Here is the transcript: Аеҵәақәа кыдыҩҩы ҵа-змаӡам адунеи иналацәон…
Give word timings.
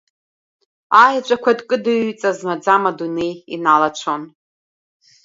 Аеҵәақәа 1.03 1.51
кыдыҩҩы 1.69 2.13
ҵа-змаӡам 2.19 2.83
адунеи 2.89 3.33
иналацәон… 3.55 4.21